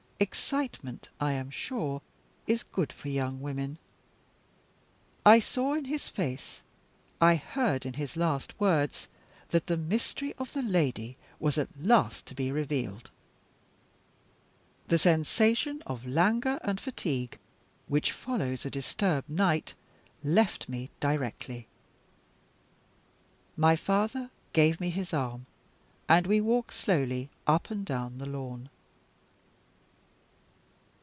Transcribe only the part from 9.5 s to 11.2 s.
the mystery of the lady